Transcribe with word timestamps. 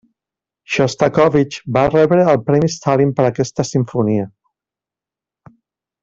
Xostakóvitx 0.75 1.59
va 1.75 1.83
rebre 1.95 2.23
el 2.33 2.41
Premi 2.49 2.71
Stalin 2.79 3.11
per 3.19 3.25
aquesta 3.29 3.65
simfonia. 3.73 4.29